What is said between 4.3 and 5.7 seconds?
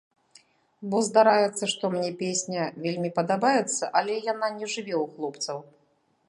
яна не жыве ў хлопцаў!